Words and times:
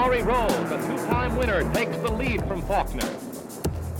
Mauri 0.00 0.22
Rose, 0.22 0.50
the 0.70 0.78
two-time 0.78 1.36
winner, 1.36 1.70
takes 1.74 1.94
the 1.98 2.10
lead 2.10 2.42
from 2.48 2.62
Faulkner. 2.62 3.06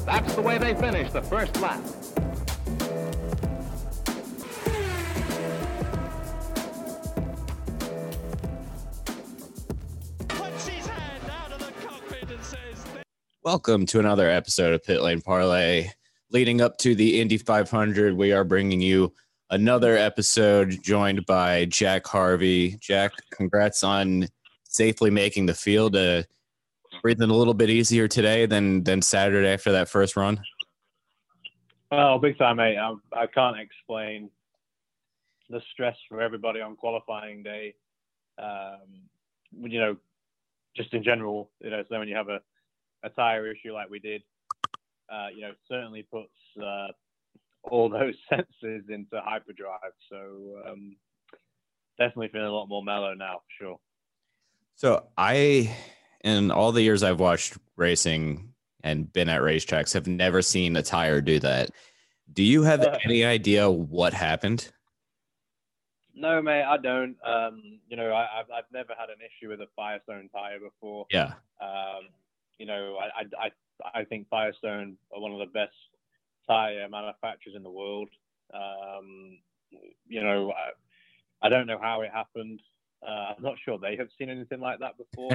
That's 0.06 0.34
the 0.34 0.40
way 0.40 0.56
they 0.56 0.72
finish 0.72 1.12
the 1.12 1.20
first 1.20 1.60
lap. 1.60 1.78
Puts 10.28 10.68
his 10.68 10.86
hand 10.86 11.22
out 11.30 11.52
of 11.52 11.58
the 11.58 11.70
cockpit 11.86 12.30
and 12.30 12.42
says, 12.44 12.86
Welcome 13.42 13.84
to 13.84 13.98
another 13.98 14.30
episode 14.30 14.72
of 14.72 14.82
Pit 14.82 15.02
Lane 15.02 15.20
Parlay. 15.20 15.90
Leading 16.30 16.62
up 16.62 16.78
to 16.78 16.94
the 16.94 17.20
Indy 17.20 17.36
500, 17.36 18.16
we 18.16 18.32
are 18.32 18.44
bringing 18.44 18.80
you 18.80 19.12
another 19.50 19.98
episode 19.98 20.82
joined 20.82 21.26
by 21.26 21.66
Jack 21.66 22.06
Harvey. 22.06 22.78
Jack, 22.80 23.12
congrats 23.30 23.84
on 23.84 24.28
safely 24.70 25.10
making 25.10 25.46
the 25.46 25.54
field. 25.54 25.96
Uh, 25.96 26.22
breathing 27.02 27.30
a 27.30 27.34
little 27.34 27.54
bit 27.54 27.70
easier 27.70 28.08
today 28.08 28.46
than 28.46 28.82
than 28.84 29.02
Saturday 29.02 29.48
after 29.48 29.72
that 29.72 29.88
first 29.88 30.16
run. 30.16 30.40
Oh, 31.92 32.18
big 32.18 32.38
time, 32.38 32.56
mate. 32.56 32.76
I, 32.78 32.94
I 33.12 33.26
can't 33.26 33.58
explain 33.58 34.30
the 35.48 35.60
stress 35.72 35.96
for 36.08 36.20
everybody 36.20 36.60
on 36.60 36.76
qualifying 36.76 37.42
day. 37.42 37.74
Um, 38.40 39.02
you 39.52 39.80
know, 39.80 39.96
just 40.76 40.94
in 40.94 41.02
general, 41.02 41.50
you 41.60 41.70
know, 41.70 41.82
so 41.88 41.98
when 41.98 42.06
you 42.06 42.14
have 42.14 42.28
a, 42.28 42.40
a 43.02 43.10
tire 43.10 43.50
issue 43.50 43.72
like 43.72 43.90
we 43.90 43.98
did, 43.98 44.22
uh, 45.12 45.26
you 45.34 45.42
know, 45.42 45.52
certainly 45.68 46.06
puts 46.10 46.30
uh, 46.62 46.88
all 47.64 47.88
those 47.90 48.14
senses 48.28 48.84
into 48.88 49.20
hyperdrive. 49.24 49.92
So 50.08 50.62
um, 50.68 50.96
definitely 51.98 52.28
feeling 52.28 52.46
a 52.46 52.52
lot 52.52 52.68
more 52.68 52.84
mellow 52.84 53.14
now, 53.14 53.40
for 53.58 53.64
sure. 53.64 53.80
So 54.80 55.04
I, 55.18 55.76
in 56.24 56.50
all 56.50 56.72
the 56.72 56.80
years 56.80 57.02
I've 57.02 57.20
watched 57.20 57.58
racing 57.76 58.54
and 58.82 59.12
been 59.12 59.28
at 59.28 59.42
racetracks, 59.42 59.92
have 59.92 60.06
never 60.06 60.40
seen 60.40 60.74
a 60.74 60.82
tire 60.82 61.20
do 61.20 61.38
that. 61.40 61.68
Do 62.32 62.42
you 62.42 62.62
have 62.62 62.80
Uh. 62.80 62.98
any 63.04 63.22
idea 63.22 63.70
what 63.70 64.14
happened? 64.14 64.72
No, 66.14 66.40
mate, 66.40 66.62
I 66.62 66.78
don't. 66.78 67.14
Um, 67.22 67.78
you 67.88 67.96
know, 67.98 68.10
I, 68.14 68.40
I've, 68.40 68.50
I've 68.50 68.72
never 68.72 68.94
had 68.98 69.10
an 69.10 69.18
issue 69.20 69.50
with 69.50 69.60
a 69.60 69.66
Firestone 69.76 70.30
tire 70.30 70.58
before. 70.58 71.04
Yeah. 71.10 71.34
Um, 71.60 72.08
you 72.56 72.64
know, 72.64 72.96
I, 72.96 73.20
I, 73.20 73.44
I, 73.84 74.00
I 74.00 74.04
think 74.04 74.30
Firestone 74.30 74.96
are 75.14 75.20
one 75.20 75.32
of 75.32 75.40
the 75.40 75.52
best 75.52 75.74
tire 76.46 76.88
manufacturers 76.88 77.54
in 77.54 77.62
the 77.62 77.70
world. 77.70 78.08
Um, 78.54 79.40
you 80.08 80.22
know, 80.22 80.52
I, 80.52 81.46
I 81.46 81.50
don't 81.50 81.66
know 81.66 81.78
how 81.78 82.00
it 82.00 82.10
happened. 82.14 82.62
Uh, 83.06 83.34
I'm 83.36 83.42
not 83.42 83.56
sure 83.64 83.78
they 83.78 83.96
have 83.96 84.08
seen 84.18 84.30
anything 84.30 84.60
like 84.60 84.78
that 84.80 84.96
before. 84.98 85.30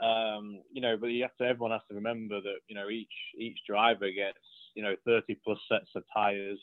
um, 0.00 0.60
you 0.72 0.80
know, 0.80 0.96
but 0.96 1.08
you 1.08 1.22
have 1.22 1.36
to. 1.36 1.44
Everyone 1.44 1.72
has 1.72 1.82
to 1.88 1.94
remember 1.94 2.40
that 2.40 2.58
you 2.68 2.74
know 2.74 2.88
each 2.88 3.12
each 3.38 3.58
driver 3.66 4.10
gets 4.10 4.38
you 4.74 4.82
know 4.82 4.94
30 5.04 5.36
plus 5.44 5.58
sets 5.68 5.90
of 5.94 6.04
tires, 6.12 6.58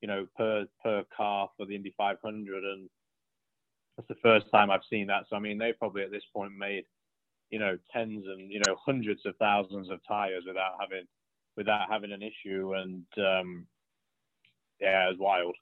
you 0.00 0.08
know, 0.08 0.26
per 0.36 0.66
per 0.82 1.04
car 1.16 1.48
for 1.56 1.66
the 1.66 1.74
Indy 1.74 1.94
500, 1.96 2.64
and 2.64 2.88
that's 3.96 4.08
the 4.08 4.14
first 4.22 4.46
time 4.52 4.70
I've 4.70 4.80
seen 4.90 5.06
that. 5.08 5.24
So 5.28 5.36
I 5.36 5.40
mean, 5.40 5.58
they 5.58 5.72
probably 5.72 6.02
at 6.02 6.10
this 6.10 6.24
point 6.34 6.52
made 6.56 6.84
you 7.50 7.58
know 7.58 7.76
tens 7.92 8.24
and 8.26 8.50
you 8.50 8.60
know 8.66 8.76
hundreds 8.84 9.26
of 9.26 9.36
thousands 9.36 9.90
of 9.90 10.00
tires 10.06 10.44
without 10.46 10.74
having 10.80 11.06
without 11.56 11.90
having 11.90 12.12
an 12.12 12.22
issue, 12.22 12.74
and 12.74 13.04
um, 13.18 13.66
yeah, 14.80 15.06
it 15.06 15.10
was 15.10 15.18
wild. 15.18 15.56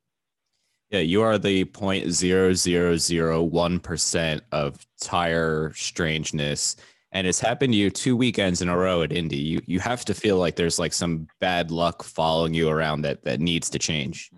Yeah, 0.91 1.01
you 1.01 1.21
are 1.21 1.37
the 1.37 1.67
point 1.67 2.11
zero 2.11 2.55
zero 2.55 2.97
zero 2.97 3.43
one 3.43 3.79
percent 3.79 4.43
of 4.53 4.87
tire 5.03 5.73
strangeness, 5.75 6.77
and 7.13 7.27
it's 7.27 7.41
happened 7.41 7.75
to 7.75 7.77
you 7.77 7.91
two 7.91 8.17
weekends 8.17 8.63
in 8.63 8.71
a 8.71 8.77
row 8.77 9.03
at 9.03 9.13
Indy. 9.13 9.37
You 9.37 9.61
you 9.67 9.81
have 9.81 10.07
to 10.07 10.15
feel 10.15 10.39
like 10.39 10.57
there's 10.57 10.79
like 10.79 10.95
some 10.95 11.29
bad 11.41 11.71
luck 11.71 12.03
following 12.03 12.55
you 12.55 12.71
around 12.71 13.03
that 13.03 13.23
that 13.25 13.39
needs 13.39 13.69
to 13.71 13.79
change. 13.79 14.31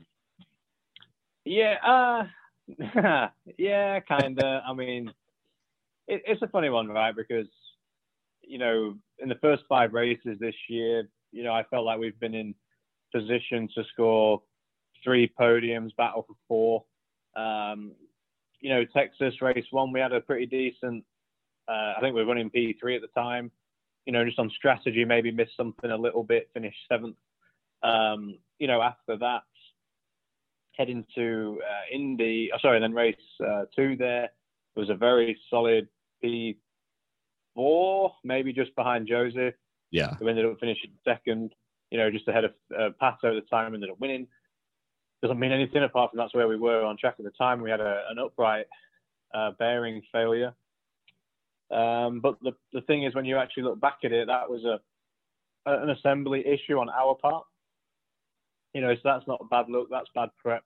Yeah, 1.45 1.77
uh, 1.87 3.29
yeah, 3.57 4.01
kinda. 4.01 4.63
I 4.67 4.73
mean, 4.73 5.13
it, 6.09 6.23
it's 6.27 6.43
a 6.43 6.49
funny 6.49 6.69
one, 6.69 6.89
right? 6.89 7.15
Because 7.15 7.47
you 8.43 8.59
know, 8.59 8.97
in 9.21 9.29
the 9.29 9.39
first 9.41 9.63
five 9.69 9.93
races 9.93 10.37
this 10.41 10.57
year, 10.69 11.09
you 11.31 11.45
know, 11.45 11.53
I 11.53 11.63
felt 11.71 11.85
like 11.85 12.01
we've 12.01 12.19
been 12.19 12.35
in 12.35 12.57
position 13.15 13.69
to 13.77 13.85
score 13.93 14.43
three 15.03 15.33
podiums, 15.39 15.95
battle 15.97 16.27
for 16.27 16.35
four. 16.49 16.85
Um, 17.43 17.93
you 18.61 18.71
know, 18.71 18.85
Texas 18.85 19.41
race 19.41 19.65
one, 19.71 19.93
we 19.93 20.01
had 20.01 20.13
a 20.13 20.21
pretty 20.21 20.47
decent. 20.47 21.05
Uh, 21.69 21.95
I 21.97 22.01
think 22.01 22.15
we 22.15 22.23
were 22.23 22.29
running 22.29 22.51
P3 22.51 22.97
at 22.97 23.03
the 23.03 23.09
time. 23.21 23.51
You 24.07 24.13
know, 24.13 24.25
just 24.25 24.39
on 24.39 24.51
strategy, 24.51 25.05
maybe 25.05 25.31
missed 25.31 25.57
something 25.57 25.91
a 25.91 25.97
little 25.97 26.25
bit, 26.25 26.51
finished 26.53 26.79
seventh. 26.91 27.17
Um, 27.83 28.39
you 28.59 28.67
know, 28.67 28.83
after 28.83 29.17
that, 29.19 29.43
heading 30.77 31.05
to 31.15 31.61
uh, 31.63 31.95
Indy, 31.95 32.51
oh, 32.55 32.59
sorry, 32.61 32.81
then 32.81 32.95
race 32.95 33.17
uh, 33.47 33.65
two 33.77 33.97
there 33.97 34.31
was 34.77 34.89
a 34.89 34.95
very 34.95 35.39
solid 35.51 35.89
P4, 36.25 38.11
maybe 38.25 38.53
just 38.53 38.75
behind 38.77 39.07
Josef, 39.07 39.55
Yeah, 39.91 40.15
who 40.15 40.29
ended 40.29 40.47
up 40.47 40.59
finishing 40.59 40.93
second, 41.05 41.55
you 41.91 41.99
know, 41.99 42.11
just 42.11 42.29
ahead 42.29 42.45
of 42.45 42.53
uh, 42.77 42.91
Pato 43.01 43.25
at 43.25 43.35
the 43.35 43.45
time, 43.51 43.75
ended 43.75 43.91
up 43.91 44.01
winning. 44.01 44.27
Doesn't 45.23 45.39
mean 45.39 45.53
anything 45.53 45.83
apart 45.83 46.11
from 46.11 46.19
that's 46.19 46.35
where 46.35 46.49
we 46.49 46.57
were 46.57 46.83
on 46.83 46.97
track 46.97 47.17
at 47.19 47.25
the 47.25 47.31
time. 47.33 47.61
We 47.61 47.71
had 47.71 47.81
a, 47.81 48.05
an 48.11 48.19
upright 48.19 48.67
uh, 49.35 49.53
bearing 49.59 50.03
failure. 50.13 50.55
Um, 51.71 52.21
but 52.21 52.39
the, 52.43 52.53
the 52.73 52.81
thing 52.83 53.05
is, 53.05 53.15
when 53.15 53.25
you 53.25 53.37
actually 53.37 53.65
look 53.65 53.81
back 53.81 53.99
at 54.05 54.13
it, 54.13 54.27
that 54.27 54.51
was 54.51 54.65
a 54.65 54.81
an 55.67 55.91
assembly 55.91 56.43
issue 56.47 56.79
on 56.79 56.89
our 56.89 57.15
part. 57.15 57.45
You 58.73 58.81
know, 58.81 58.95
so 58.95 59.01
that's 59.05 59.27
not 59.27 59.41
a 59.43 59.45
bad 59.45 59.69
look. 59.69 59.89
That's 59.91 60.09
bad 60.15 60.31
prep. 60.43 60.65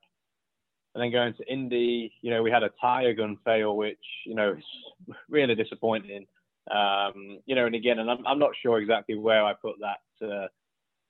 And 0.93 1.03
then 1.03 1.11
going 1.11 1.33
to 1.33 1.51
Indy, 1.51 2.13
you 2.21 2.31
know, 2.31 2.41
we 2.41 2.49
had 2.49 2.63
a 2.63 2.69
tire 2.79 3.13
gun 3.13 3.37
fail, 3.43 3.75
which 3.75 3.99
you 4.25 4.35
know 4.35 4.53
is 4.53 5.15
really 5.29 5.55
disappointing. 5.55 6.25
Um, 6.71 7.39
you 7.45 7.55
know, 7.55 7.65
and 7.65 7.75
again, 7.75 7.99
and 7.99 8.09
I'm, 8.09 8.25
I'm 8.25 8.39
not 8.39 8.51
sure 8.61 8.79
exactly 8.79 9.15
where 9.15 9.43
I 9.43 9.53
put 9.53 9.75
that 9.81 10.25
uh, 10.25 10.47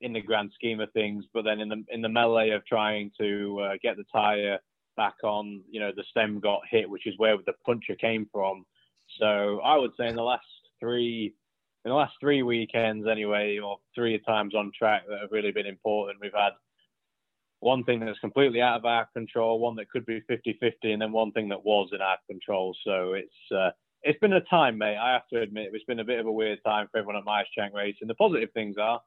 in 0.00 0.12
the 0.12 0.20
grand 0.20 0.50
scheme 0.54 0.80
of 0.80 0.92
things, 0.92 1.24
but 1.32 1.42
then 1.42 1.60
in 1.60 1.68
the 1.68 1.84
in 1.90 2.02
the 2.02 2.08
melee 2.08 2.50
of 2.50 2.64
trying 2.66 3.10
to 3.18 3.60
uh, 3.60 3.72
get 3.82 3.96
the 3.96 4.04
tire 4.12 4.58
back 4.96 5.14
on, 5.22 5.62
you 5.70 5.80
know, 5.80 5.92
the 5.94 6.04
stem 6.10 6.40
got 6.40 6.60
hit, 6.70 6.88
which 6.88 7.06
is 7.06 7.14
where 7.18 7.36
the 7.44 7.52
puncher 7.64 7.94
came 7.94 8.28
from. 8.32 8.64
So 9.18 9.60
I 9.60 9.76
would 9.76 9.92
say 9.98 10.08
in 10.08 10.16
the 10.16 10.22
last 10.22 10.44
three, 10.80 11.34
in 11.84 11.90
the 11.90 11.94
last 11.94 12.14
three 12.18 12.42
weekends 12.42 13.06
anyway, 13.06 13.58
or 13.58 13.78
three 13.94 14.18
times 14.26 14.54
on 14.54 14.72
track 14.76 15.02
that 15.08 15.20
have 15.20 15.32
really 15.32 15.52
been 15.52 15.66
important, 15.66 16.18
we've 16.20 16.32
had 16.34 16.52
one 17.60 17.84
thing 17.84 18.00
that's 18.00 18.18
completely 18.18 18.60
out 18.60 18.78
of 18.78 18.84
our 18.84 19.06
control, 19.14 19.58
one 19.58 19.76
that 19.76 19.90
could 19.90 20.04
be 20.04 20.22
50-50, 20.30 20.72
and 20.84 21.00
then 21.00 21.12
one 21.12 21.32
thing 21.32 21.48
that 21.48 21.64
was 21.64 21.88
in 21.92 22.00
our 22.00 22.18
control. 22.28 22.74
So 22.84 23.14
it's 23.14 23.52
uh, 23.54 23.70
it's 24.02 24.18
been 24.20 24.34
a 24.34 24.40
time, 24.42 24.78
mate. 24.78 24.96
I 24.96 25.12
have 25.12 25.26
to 25.32 25.40
admit, 25.40 25.70
it's 25.72 25.84
been 25.84 26.00
a 26.00 26.04
bit 26.04 26.20
of 26.20 26.26
a 26.26 26.32
weird 26.32 26.60
time 26.64 26.86
for 26.90 26.98
everyone 26.98 27.16
at 27.16 27.24
Meyer 27.24 27.44
Shank 27.56 27.74
Racing. 27.74 28.08
The 28.08 28.14
positive 28.14 28.50
things 28.52 28.76
are 28.80 29.00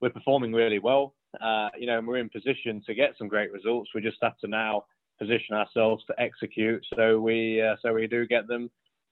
we're 0.00 0.10
performing 0.10 0.52
really 0.52 0.78
well. 0.78 1.14
Uh, 1.40 1.68
you 1.78 1.86
know, 1.86 1.98
and 1.98 2.06
we're 2.06 2.16
in 2.18 2.28
position 2.28 2.82
to 2.86 2.94
get 2.94 3.14
some 3.18 3.28
great 3.28 3.52
results. 3.52 3.90
We 3.94 4.00
just 4.00 4.18
have 4.22 4.38
to 4.38 4.48
now 4.48 4.84
position 5.18 5.54
ourselves 5.54 6.04
to 6.06 6.14
execute, 6.18 6.84
so 6.96 7.20
we 7.20 7.60
uh, 7.60 7.76
so 7.82 7.92
we 7.92 8.06
do 8.06 8.26
get 8.26 8.46
them. 8.48 8.70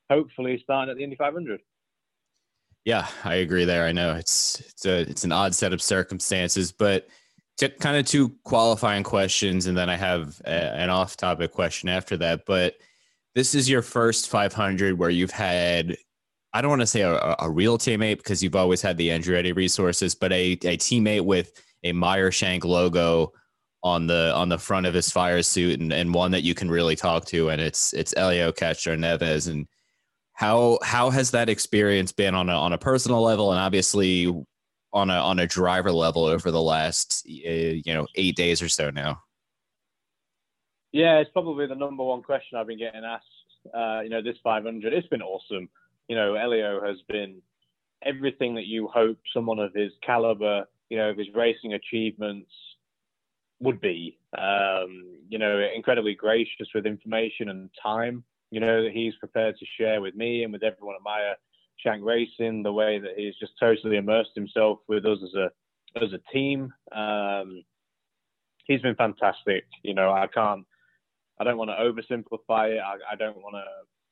Hopefully, 0.08 0.60
starting 0.62 0.90
at 0.90 0.96
the 0.96 1.04
Indy 1.04 1.16
500. 1.16 1.60
Yeah, 2.84 3.08
I 3.24 3.36
agree 3.36 3.64
there. 3.64 3.84
I 3.84 3.92
know 3.92 4.14
it's 4.14 4.60
it's 4.60 4.86
a 4.86 5.00
it's 5.00 5.24
an 5.24 5.32
odd 5.32 5.54
set 5.54 5.72
of 5.72 5.82
circumstances, 5.82 6.72
but 6.72 7.08
to 7.58 7.68
kind 7.68 7.96
of 7.96 8.06
two 8.06 8.30
qualifying 8.44 9.02
questions, 9.02 9.66
and 9.66 9.76
then 9.76 9.90
I 9.90 9.96
have 9.96 10.40
a, 10.44 10.50
an 10.50 10.90
off-topic 10.90 11.52
question 11.52 11.88
after 11.88 12.16
that. 12.18 12.46
But 12.46 12.76
this 13.34 13.54
is 13.54 13.68
your 13.68 13.82
first 13.82 14.28
500 14.28 14.98
where 14.98 15.10
you've 15.10 15.30
had 15.30 15.96
I 16.56 16.62
don't 16.62 16.70
want 16.70 16.80
to 16.80 16.86
say 16.86 17.02
a, 17.02 17.36
a, 17.38 17.50
real 17.50 17.76
teammate 17.76 18.16
because 18.16 18.42
you've 18.42 18.56
always 18.56 18.80
had 18.80 18.96
the 18.96 19.10
Andretti 19.10 19.54
resources, 19.54 20.14
but 20.14 20.32
a, 20.32 20.52
a 20.52 20.78
teammate 20.78 21.26
with 21.26 21.52
a 21.84 21.92
Meyer 21.92 22.30
Shank 22.30 22.64
logo 22.64 23.34
on 23.82 24.06
the 24.06 24.32
on 24.34 24.48
the 24.48 24.56
front 24.56 24.86
of 24.86 24.94
his 24.94 25.10
fire 25.10 25.42
suit 25.42 25.80
and, 25.80 25.92
and 25.92 26.14
one 26.14 26.30
that 26.30 26.44
you 26.44 26.54
can 26.54 26.70
really 26.70 26.96
talk 26.96 27.26
to, 27.26 27.50
and 27.50 27.60
it's 27.60 27.92
it's 27.92 28.14
Helio 28.16 28.52
Castroneves. 28.52 29.50
And 29.50 29.66
how 30.32 30.78
how 30.82 31.10
has 31.10 31.30
that 31.32 31.50
experience 31.50 32.10
been 32.10 32.34
on 32.34 32.48
a 32.48 32.54
on 32.54 32.72
a 32.72 32.78
personal 32.78 33.20
level 33.20 33.52
and 33.52 33.60
obviously 33.60 34.26
on 34.94 35.10
a 35.10 35.14
on 35.14 35.38
a 35.38 35.46
driver 35.46 35.92
level 35.92 36.24
over 36.24 36.50
the 36.50 36.62
last 36.62 37.22
uh, 37.28 37.50
you 37.50 37.92
know 37.92 38.06
eight 38.14 38.34
days 38.34 38.62
or 38.62 38.70
so 38.70 38.88
now? 38.88 39.20
Yeah, 40.92 41.18
it's 41.18 41.32
probably 41.32 41.66
the 41.66 41.74
number 41.74 42.02
one 42.02 42.22
question 42.22 42.56
I've 42.56 42.66
been 42.66 42.78
getting 42.78 43.04
asked. 43.04 43.26
Uh, 43.74 44.00
you 44.00 44.08
know, 44.08 44.22
this 44.22 44.38
500, 44.42 44.94
it's 44.94 45.08
been 45.08 45.20
awesome. 45.20 45.68
You 46.08 46.16
know, 46.16 46.34
Helio 46.34 46.84
has 46.84 46.96
been 47.08 47.40
everything 48.02 48.54
that 48.54 48.66
you 48.66 48.88
hope 48.88 49.18
someone 49.32 49.58
of 49.58 49.74
his 49.74 49.92
caliber, 50.04 50.64
you 50.88 50.96
know, 50.96 51.10
of 51.10 51.18
his 51.18 51.28
racing 51.34 51.74
achievements 51.74 52.50
would 53.60 53.80
be. 53.80 54.18
Um, 54.36 55.18
you 55.28 55.38
know, 55.38 55.60
incredibly 55.74 56.14
gracious 56.14 56.68
with 56.74 56.86
information 56.86 57.48
and 57.48 57.70
time. 57.82 58.24
You 58.50 58.60
know 58.60 58.84
that 58.84 58.92
he's 58.92 59.14
prepared 59.16 59.56
to 59.58 59.66
share 59.78 60.00
with 60.00 60.14
me 60.14 60.44
and 60.44 60.52
with 60.52 60.62
everyone 60.62 60.94
at 60.94 61.02
Meyer 61.02 61.34
Shank 61.78 62.04
Racing 62.04 62.62
the 62.62 62.72
way 62.72 62.98
that 62.98 63.12
he's 63.16 63.34
just 63.40 63.52
totally 63.58 63.96
immersed 63.96 64.30
himself 64.34 64.78
with 64.88 65.04
us 65.04 65.18
as 65.22 65.34
a 65.34 65.50
as 66.02 66.12
a 66.12 66.32
team. 66.32 66.72
Um, 66.94 67.64
he's 68.66 68.82
been 68.82 68.94
fantastic. 68.94 69.64
You 69.82 69.94
know, 69.94 70.12
I 70.12 70.28
can't 70.28 70.64
I 71.38 71.44
don't 71.44 71.58
want 71.58 71.70
to 71.70 71.76
oversimplify 71.76 72.76
it. 72.76 72.80
I, 72.80 73.12
I 73.12 73.16
don't 73.16 73.36
want 73.36 73.56
to, 73.56 73.64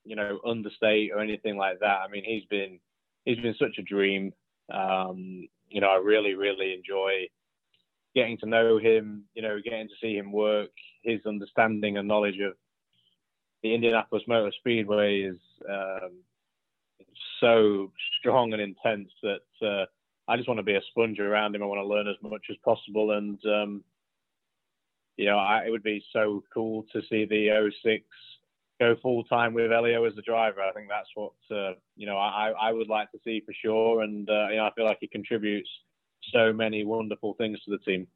you 0.04 0.16
know, 0.16 0.38
understate 0.46 1.10
or 1.12 1.20
anything 1.20 1.56
like 1.56 1.80
that. 1.80 2.00
I 2.04 2.08
mean, 2.08 2.24
he's 2.24 2.44
been 2.44 2.78
he's 3.24 3.38
been 3.38 3.54
such 3.58 3.78
a 3.78 3.82
dream. 3.82 4.32
Um, 4.72 5.48
you 5.68 5.80
know, 5.80 5.88
I 5.88 5.96
really, 5.96 6.34
really 6.34 6.74
enjoy 6.74 7.28
getting 8.14 8.38
to 8.38 8.46
know 8.46 8.78
him. 8.78 9.24
You 9.34 9.42
know, 9.42 9.58
getting 9.62 9.88
to 9.88 9.94
see 10.00 10.16
him 10.16 10.32
work. 10.32 10.70
His 11.02 11.20
understanding 11.26 11.98
and 11.98 12.08
knowledge 12.08 12.38
of 12.40 12.54
the 13.62 13.74
Indianapolis 13.74 14.24
Motor 14.28 14.52
Speedway 14.58 15.20
is 15.22 15.38
um, 15.68 16.18
so 17.40 17.90
strong 18.20 18.52
and 18.52 18.60
intense 18.60 19.10
that 19.22 19.66
uh, 19.66 19.86
I 20.28 20.36
just 20.36 20.48
want 20.48 20.58
to 20.58 20.64
be 20.64 20.74
a 20.74 20.82
sponge 20.90 21.18
around 21.18 21.54
him. 21.54 21.62
I 21.62 21.66
want 21.66 21.80
to 21.80 21.86
learn 21.86 22.08
as 22.08 22.16
much 22.22 22.46
as 22.50 22.56
possible, 22.64 23.12
and 23.12 23.38
um, 23.46 23.84
you 25.16 25.26
know, 25.26 25.38
I, 25.38 25.64
it 25.66 25.70
would 25.70 25.82
be 25.82 26.04
so 26.12 26.42
cool 26.52 26.84
to 26.92 27.00
see 27.08 27.24
the 27.24 27.70
06 27.82 28.04
go 28.80 28.96
full 29.00 29.24
time 29.24 29.54
with 29.54 29.70
Helio 29.70 30.04
as 30.04 30.14
the 30.14 30.22
driver. 30.22 30.60
I 30.60 30.72
think 30.72 30.88
that's 30.88 31.10
what 31.14 31.32
uh, 31.50 31.72
you 31.96 32.06
know 32.06 32.16
I, 32.16 32.52
I 32.60 32.72
would 32.72 32.88
like 32.88 33.10
to 33.12 33.18
see 33.24 33.42
for 33.44 33.52
sure, 33.52 34.02
and 34.02 34.28
uh, 34.28 34.48
you 34.48 34.56
know 34.56 34.66
I 34.66 34.72
feel 34.74 34.84
like 34.84 34.98
he 35.00 35.08
contributes 35.08 35.68
so 36.32 36.52
many 36.52 36.84
wonderful 36.84 37.34
things 37.34 37.62
to 37.64 37.70
the 37.70 37.78
team. 37.78 38.06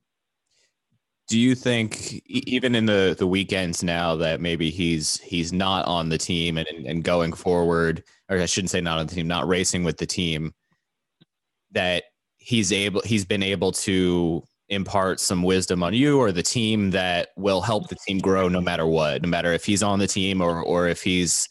Do 1.28 1.38
you 1.38 1.54
think 1.54 2.22
even 2.26 2.74
in 2.74 2.86
the 2.86 3.14
the 3.18 3.26
weekends 3.26 3.82
now 3.82 4.16
that 4.16 4.40
maybe 4.40 4.70
he's 4.70 5.20
he's 5.20 5.52
not 5.52 5.84
on 5.86 6.08
the 6.08 6.18
team 6.18 6.56
and 6.58 6.86
and 6.86 7.04
going 7.04 7.32
forward, 7.32 8.02
or 8.28 8.38
I 8.38 8.46
shouldn't 8.46 8.70
say 8.70 8.80
not 8.80 8.98
on 8.98 9.06
the 9.06 9.14
team, 9.14 9.28
not 9.28 9.46
racing 9.46 9.84
with 9.84 9.98
the 9.98 10.06
team, 10.06 10.54
that 11.72 12.04
he's 12.38 12.72
able 12.72 13.02
he's 13.02 13.26
been 13.26 13.42
able 13.42 13.72
to 13.72 14.42
impart 14.70 15.18
some 15.20 15.42
wisdom 15.42 15.82
on 15.82 15.94
you 15.94 16.18
or 16.18 16.30
the 16.30 16.42
team 16.42 16.90
that 16.90 17.28
will 17.36 17.60
help 17.60 17.88
the 17.88 17.96
team 18.06 18.18
grow 18.18 18.48
no 18.48 18.60
matter 18.60 18.86
what, 18.86 19.22
no 19.22 19.28
matter 19.28 19.52
if 19.52 19.64
he's 19.64 19.82
on 19.82 19.98
the 19.98 20.06
team 20.06 20.40
or 20.40 20.62
or 20.62 20.88
if 20.88 21.02
he's 21.02 21.48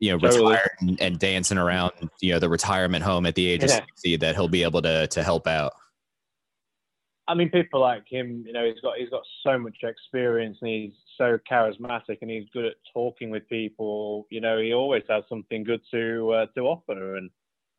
you 0.00 0.10
know 0.10 0.18
totally. 0.18 0.52
retired 0.52 0.70
and, 0.80 1.00
and, 1.00 1.18
dancing 1.18 1.58
around 1.58 1.92
you 2.20 2.32
know 2.32 2.38
the 2.38 2.48
retirement 2.48 3.04
home 3.04 3.26
at 3.26 3.34
the 3.34 3.46
age 3.46 3.60
yeah. 3.60 3.78
of 3.78 3.84
60 3.96 4.16
that 4.16 4.34
he'll 4.36 4.48
be 4.48 4.62
able 4.62 4.82
to 4.82 5.06
to 5.08 5.22
help 5.22 5.46
out. 5.46 5.72
I 7.28 7.34
mean, 7.34 7.50
people 7.50 7.80
like 7.80 8.04
him, 8.08 8.42
you 8.46 8.54
know, 8.54 8.64
he's 8.64 8.80
got 8.80 8.96
he's 8.96 9.10
got 9.10 9.22
so 9.42 9.58
much 9.58 9.76
experience 9.82 10.56
and 10.62 10.70
he's 10.70 10.92
so 11.18 11.38
charismatic 11.50 12.18
and 12.22 12.30
he's 12.30 12.48
good 12.54 12.64
at 12.64 12.74
talking 12.94 13.28
with 13.28 13.46
people. 13.50 14.26
You 14.30 14.40
know, 14.40 14.58
he 14.58 14.72
always 14.72 15.02
has 15.10 15.24
something 15.28 15.62
good 15.62 15.82
to 15.90 16.30
uh, 16.30 16.46
to 16.56 16.62
offer. 16.62 17.16
And 17.16 17.30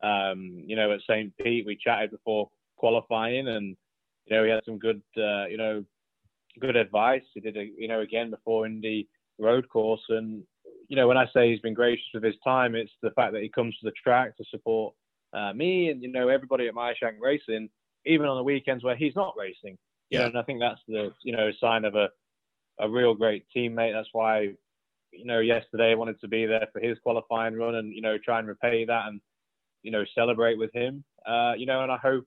um, 0.04 0.62
you 0.64 0.76
know, 0.76 0.92
at 0.92 1.00
St. 1.00 1.36
Pete, 1.36 1.66
we 1.66 1.76
chatted 1.76 2.12
before 2.12 2.48
qualifying, 2.76 3.48
and 3.48 3.76
you 4.30 4.36
know, 4.36 4.44
he 4.44 4.50
had 4.50 4.64
some 4.64 4.78
good, 4.78 5.02
uh, 5.18 5.46
you 5.46 5.56
know, 5.56 5.84
good 6.60 6.76
advice. 6.76 7.22
He 7.34 7.40
did, 7.40 7.56
a, 7.56 7.68
you 7.76 7.88
know, 7.88 8.00
again 8.00 8.30
before 8.30 8.66
Indy 8.66 9.08
road 9.38 9.68
course. 9.68 10.02
And, 10.08 10.42
you 10.88 10.96
know, 10.96 11.08
when 11.08 11.16
I 11.16 11.26
say 11.34 11.50
he's 11.50 11.60
been 11.60 11.74
gracious 11.74 12.06
with 12.14 12.22
his 12.22 12.36
time, 12.44 12.74
it's 12.74 12.92
the 13.02 13.10
fact 13.10 13.32
that 13.32 13.42
he 13.42 13.48
comes 13.48 13.76
to 13.78 13.86
the 13.86 13.92
track 14.02 14.36
to 14.36 14.44
support 14.50 14.94
uh, 15.32 15.52
me 15.52 15.90
and, 15.90 16.02
you 16.02 16.10
know, 16.10 16.28
everybody 16.28 16.68
at 16.68 16.74
Meyer 16.74 16.94
Shank 16.98 17.16
Racing, 17.20 17.68
even 18.06 18.26
on 18.26 18.36
the 18.36 18.42
weekends 18.42 18.84
where 18.84 18.96
he's 18.96 19.16
not 19.16 19.34
racing. 19.38 19.76
You 20.10 20.18
yeah. 20.18 20.20
know, 20.20 20.26
and 20.26 20.38
I 20.38 20.42
think 20.42 20.60
that's 20.60 20.80
the, 20.88 21.12
you 21.22 21.36
know, 21.36 21.50
sign 21.60 21.84
of 21.84 21.94
a, 21.94 22.08
a 22.78 22.88
real 22.88 23.14
great 23.14 23.44
teammate. 23.54 23.92
That's 23.92 24.08
why, 24.12 24.50
you 25.12 25.24
know, 25.24 25.40
yesterday 25.40 25.92
I 25.92 25.94
wanted 25.94 26.20
to 26.20 26.28
be 26.28 26.46
there 26.46 26.68
for 26.72 26.80
his 26.80 26.98
qualifying 26.98 27.54
run 27.54 27.74
and, 27.74 27.92
you 27.92 28.02
know, 28.02 28.16
try 28.18 28.38
and 28.38 28.48
repay 28.48 28.84
that 28.84 29.06
and, 29.06 29.20
you 29.82 29.90
know, 29.90 30.04
celebrate 30.14 30.58
with 30.58 30.72
him. 30.72 31.04
Uh, 31.26 31.52
you 31.56 31.66
know, 31.66 31.82
and 31.82 31.92
I 31.92 31.96
hope 31.96 32.24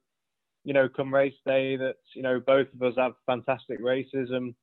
you 0.63 0.73
know, 0.73 0.87
come 0.87 1.13
race 1.13 1.33
day 1.45 1.75
that, 1.75 1.95
you 2.15 2.21
know, 2.21 2.39
both 2.39 2.67
of 2.73 2.81
us 2.81 2.93
have 2.97 3.13
fantastic 3.25 3.79
races 3.81 4.29
and 4.31 4.55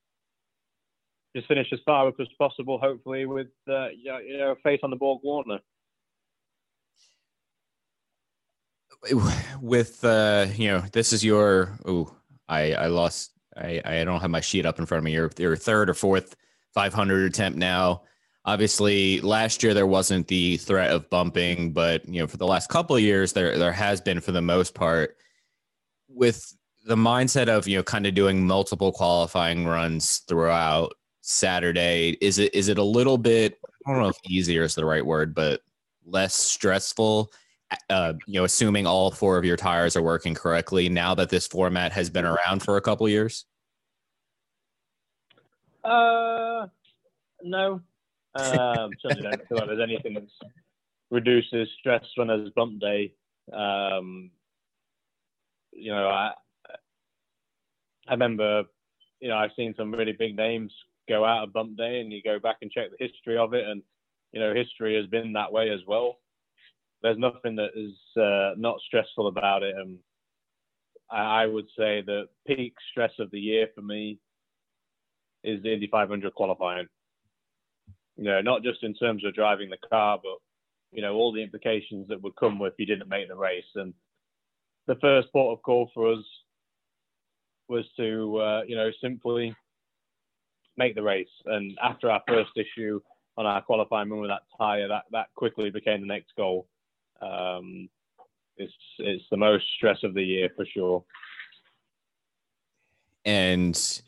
just 1.37 1.47
finish 1.47 1.69
as 1.73 1.79
far 1.85 2.09
up 2.09 2.15
as 2.21 2.27
possible, 2.39 2.79
hopefully, 2.79 3.27
with, 3.27 3.49
uh, 3.69 3.89
you 3.89 4.39
know, 4.39 4.53
a 4.53 4.57
face 4.57 4.81
on 4.83 4.91
the 4.91 4.97
Borg 4.97 5.21
Warner. 5.23 5.61
With, 9.63 10.05
uh, 10.05 10.47
you 10.57 10.69
know, 10.69 10.83
this 10.93 11.15
is 11.15 11.25
your, 11.25 11.79
oh, 11.87 12.15
I, 12.49 12.75
I 12.75 12.87
lost, 12.89 13.31
I, 13.57 13.81
I 13.85 14.05
don't 14.05 14.21
have 14.21 14.31
my 14.31 14.43
sheet 14.43 14.67
up 14.67 14.79
in 14.79 14.85
front 14.85 14.99
of 14.99 15.05
me. 15.05 15.13
Your, 15.13 15.31
your 15.39 15.57
third 15.57 15.89
or 15.89 15.95
fourth 15.95 16.37
500 16.75 17.25
attempt 17.25 17.59
now. 17.59 18.03
Obviously, 18.45 19.21
last 19.21 19.63
year 19.63 19.75
there 19.75 19.87
wasn't 19.87 20.27
the 20.29 20.57
threat 20.59 20.91
of 20.91 21.09
bumping, 21.11 21.73
but 21.73 22.07
you 22.09 22.21
know, 22.21 22.27
for 22.27 22.37
the 22.37 22.47
last 22.47 22.69
couple 22.69 22.97
of 22.97 23.03
years, 23.03 23.33
there 23.33 23.59
there 23.59 23.73
has 23.73 24.01
been 24.01 24.21
for 24.21 24.33
the 24.33 24.41
most 24.41 24.75
part 24.75 25.17
with 26.13 26.57
the 26.85 26.97
mindset 26.97 27.49
of 27.49 27.69
you 27.69 27.77
know 27.77 27.83
kind 27.83 28.07
of 28.07 28.15
doing 28.15 28.47
multiple 28.47 28.93
qualifying 28.93 29.67
runs 29.67 30.19
throughout 30.29 30.95
Saturday, 31.21 32.17
is 32.21 32.39
it 32.39 32.55
is 32.55 32.69
it 32.69 32.79
a 32.79 32.83
little 32.83 33.19
bit 33.19 33.59
I 33.87 33.93
don't 33.93 34.03
know 34.03 34.09
if 34.09 34.19
easier 34.29 34.63
is 34.63 34.75
the 34.75 34.85
right 34.85 35.05
word, 35.05 35.35
but 35.35 35.63
less 36.05 36.35
stressful? 36.35 37.31
Uh, 37.89 38.15
you 38.27 38.35
know, 38.35 38.45
assuming 38.45 38.87
all 38.87 39.11
four 39.11 39.39
of 39.39 39.45
your 39.45 39.57
tires 39.57 39.97
are 39.97 40.03
working 40.03 40.35
correctly 40.35 40.89
now 40.89 41.15
that 41.15 41.31
this 41.31 41.47
format 41.47 41.93
has 41.93 42.11
been 42.11 42.25
around 42.25 42.63
for 42.63 42.77
a 42.77 42.81
couple 42.81 43.09
years. 43.09 43.45
Uh, 45.85 46.67
no. 47.43 47.81
Um, 48.35 48.91
certainly 49.01 49.23
don't 49.23 49.49
feel 49.49 49.59
like 49.59 49.67
there's 49.69 49.81
anything 49.81 50.15
that 50.15 50.27
reduces 51.11 51.69
stress 51.79 52.05
when 52.17 52.29
there's 52.29 52.51
bump 52.51 52.81
day. 52.81 53.13
Um, 53.53 54.31
you 55.81 55.93
know, 55.93 56.09
I 56.09 56.33
I 58.09 58.13
remember, 58.13 58.65
you 59.21 59.29
know, 59.29 59.37
I've 59.37 59.51
seen 59.57 59.75
some 59.77 59.93
really 59.93 60.13
big 60.13 60.37
names 60.37 60.73
go 61.09 61.25
out 61.25 61.45
of 61.45 61.53
bump 61.53 61.77
day, 61.77 62.01
and 62.01 62.13
you 62.13 62.23
go 62.23 62.39
back 62.39 62.57
and 62.63 62.71
check 62.71 62.87
the 62.91 63.05
history 63.05 63.37
of 63.37 63.55
it, 63.55 63.67
and 63.67 63.83
you 64.33 64.41
know, 64.41 64.55
history 64.55 64.97
has 64.97 65.07
been 65.07 65.33
that 65.33 65.53
way 65.53 65.71
as 65.71 65.81
well. 65.87 66.19
There's 67.03 67.19
nothing 67.19 67.57
that 67.57 67.71
is 67.75 67.95
uh, 68.21 68.55
not 68.59 68.81
stressful 68.87 69.27
about 69.27 69.63
it, 69.63 69.75
and 69.77 69.99
I, 71.11 71.43
I 71.43 71.47
would 71.47 71.67
say 71.77 72.03
the 72.03 72.25
peak 72.47 72.75
stress 72.91 73.13
of 73.19 73.31
the 73.31 73.41
year 73.41 73.69
for 73.75 73.83
me 73.83 74.19
is 75.43 75.63
the 75.63 75.73
Indy 75.73 75.89
500 75.91 76.35
qualifying. 76.35 76.87
You 78.17 78.25
know, 78.25 78.41
not 78.43 78.63
just 78.63 78.83
in 78.83 78.95
terms 78.95 79.25
of 79.25 79.35
driving 79.35 79.71
the 79.71 79.89
car, 79.89 80.19
but 80.23 80.39
you 80.93 81.03
know 81.03 81.15
all 81.15 81.33
the 81.33 81.43
implications 81.43 82.09
that 82.09 82.23
would 82.23 82.37
come 82.37 82.61
if 82.63 82.75
you 82.79 82.87
didn't 82.87 83.09
make 83.09 83.29
the 83.29 83.37
race, 83.37 83.65
and 83.77 83.95
the 84.87 84.97
first 84.97 85.33
port 85.33 85.59
of 85.59 85.63
call 85.63 85.91
for 85.95 86.13
us 86.13 86.25
was 87.69 87.85
to, 87.97 88.37
uh, 88.39 88.63
you 88.67 88.77
know, 88.77 88.91
simply 89.01 89.55
make 90.77 90.95
the 90.95 91.03
race. 91.03 91.29
And 91.47 91.79
after 91.83 92.11
our 92.11 92.23
first 92.27 92.51
issue 92.57 93.01
on 93.37 93.47
our 93.47 93.63
qualifying 93.63 94.11
run 94.11 94.21
with 94.21 94.31
that 94.31 94.43
tyre, 94.59 94.89
that, 94.89 95.05
that 95.13 95.27
quickly 95.35 95.71
became 95.71 96.01
the 96.01 96.07
next 96.07 96.33
goal. 96.37 96.67
Um, 97.23 97.89
it's 98.57 98.73
it's 98.99 99.25
the 99.31 99.37
most 99.37 99.65
stress 99.77 99.99
of 100.03 100.15
the 100.15 100.23
year 100.23 100.51
for 100.57 100.67
sure. 100.67 101.05
And 103.25 104.03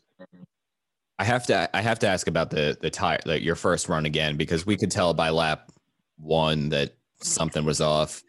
I 1.19 1.25
have 1.25 1.47
to 1.47 1.75
I 1.75 1.81
have 1.81 1.99
to 2.01 2.09
ask 2.09 2.27
about 2.27 2.51
the 2.51 2.77
the 2.81 2.91
tire 2.91 3.21
like 3.25 3.43
your 3.43 3.55
first 3.55 3.89
run 3.89 4.07
again 4.07 4.37
because 4.37 4.67
we 4.67 4.77
could 4.77 4.91
tell 4.91 5.15
by 5.15 5.31
lap 5.31 5.71
one 6.19 6.69
that 6.71 6.95
something 7.21 7.65
was 7.65 7.81
off. 7.81 8.23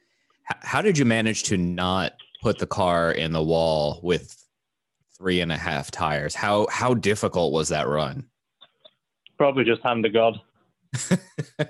H- 0.51 0.57
how 0.61 0.81
did 0.81 0.97
you 0.97 1.05
manage 1.05 1.43
to 1.43 1.57
not 1.57 2.13
put 2.43 2.59
the 2.59 2.67
car 2.67 3.11
in 3.11 3.31
the 3.31 3.41
wall 3.41 4.01
with 4.03 4.37
three 5.17 5.39
and 5.39 5.51
a 5.51 5.57
half 5.57 5.89
tires. 5.89 6.35
How 6.35 6.67
how 6.69 6.93
difficult 6.93 7.53
was 7.53 7.69
that 7.69 7.87
run? 7.87 8.25
Probably 9.37 9.63
just 9.63 9.81
hand 9.81 10.03
to 10.03 10.09
God. 10.09 10.39